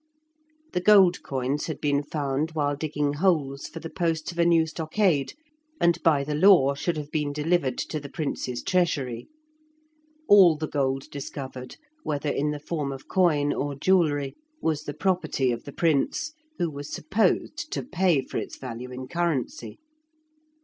[0.71, 4.65] The gold coins had been found while digging holes for the posts of a new
[4.65, 5.33] stockade,
[5.79, 9.27] and by the law should have been delivered to the prince's treasury.
[10.27, 15.51] All the gold discovered, whether in the form of coin or jewellery, was the property
[15.51, 19.77] of the Prince, who was supposed to pay for its value in currency.